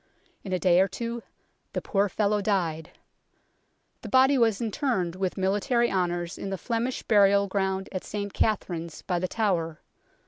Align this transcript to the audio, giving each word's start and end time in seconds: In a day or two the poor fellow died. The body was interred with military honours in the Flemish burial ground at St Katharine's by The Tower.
In 0.43 0.51
a 0.51 0.57
day 0.57 0.81
or 0.81 0.87
two 0.87 1.21
the 1.73 1.79
poor 1.83 2.09
fellow 2.09 2.41
died. 2.41 2.89
The 4.01 4.09
body 4.09 4.35
was 4.35 4.59
interred 4.59 5.15
with 5.15 5.37
military 5.37 5.91
honours 5.91 6.39
in 6.39 6.49
the 6.49 6.57
Flemish 6.57 7.03
burial 7.03 7.45
ground 7.45 7.87
at 7.91 8.03
St 8.03 8.33
Katharine's 8.33 9.03
by 9.03 9.19
The 9.19 9.27
Tower. 9.27 9.79